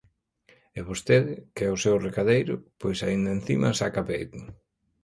E 0.77 0.79
vostede, 0.89 1.33
que 1.55 1.63
é 1.67 1.69
o 1.71 1.81
seu 1.83 1.95
recadeiro, 2.07 2.55
pois 2.81 2.97
aínda 3.07 3.35
encima 3.37 3.69
saca 3.79 4.01
peito. 4.11 4.39